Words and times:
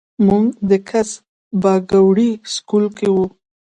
مونږ 0.27 0.47
د 0.69 0.71
کس 0.89 1.09
پاګوړۍ 1.61 2.31
سکول 2.53 2.85
کښې 2.97 3.09
وو 3.13 3.25